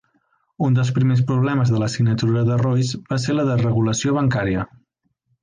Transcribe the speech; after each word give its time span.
Un 0.67 0.77
dels 0.77 0.87
primers 0.95 1.21
problemes 1.31 1.73
de 1.73 1.81
la 1.83 1.89
signatura 1.97 2.43
de 2.47 2.57
Royce 2.63 3.01
va 3.11 3.19
ser 3.27 3.37
la 3.37 3.47
desregulació 3.53 4.17
bancària. 4.19 4.67